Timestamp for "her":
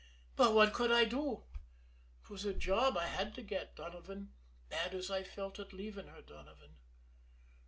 6.07-6.23